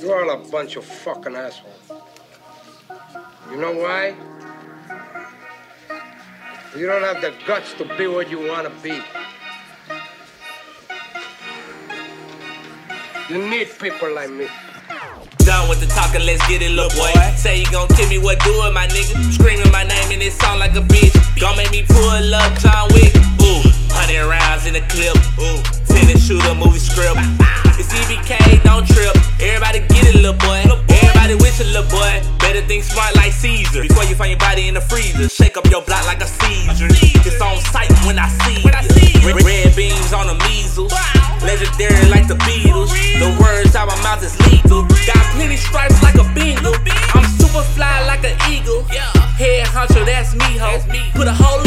[0.00, 1.92] You're all a bunch of fucking assholes.
[3.50, 4.14] You know why?
[6.74, 8.96] You don't have the guts to be what you want to be.
[13.28, 14.48] You need people like me.
[15.44, 17.12] Done with the talking, let's get it, little boy.
[17.36, 19.32] Say you gon' kill me, what do it, my nigga?
[19.34, 21.12] Screaming my name and it sound like a bitch.
[21.38, 23.14] Gon' make me pull up John Wick.
[23.44, 23.60] Ooh,
[23.92, 25.12] hundred rounds in the clip.
[25.36, 27.20] Ooh, tennis shooter, movie script.
[27.76, 28.39] It's EBK,
[32.50, 33.82] Better think smart like Caesar.
[33.82, 36.88] Before you find your body in the freezer, shake up your block like a Caesar.
[36.90, 38.72] It's on sight when I see you.
[38.74, 40.90] I see red, red beams on the measles.
[41.46, 42.90] Legendary like the Beatles.
[43.22, 44.82] The words out my mouth is lethal.
[45.06, 46.74] Got plenty stripes like a beagle.
[47.14, 48.82] I'm super fly like an eagle.
[49.38, 50.82] Head hunter, that's me, ho.
[51.14, 51.62] Put a hole